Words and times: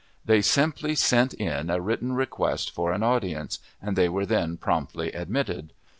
They 0.25 0.41
simply 0.41 0.95
sent 0.95 1.35
in 1.35 1.69
a 1.69 1.79
written 1.79 2.13
request 2.13 2.71
for 2.71 2.91
an 2.91 3.03
audience, 3.03 3.59
and 3.79 3.95
they 3.95 4.09
were 4.09 4.25
then 4.25 4.57
promptly 4.57 5.11
admitted. 5.11 5.73